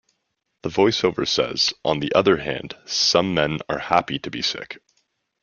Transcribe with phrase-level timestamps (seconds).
[0.63, 4.79] The voiceover says: On the other hand, some men are happy to be sick.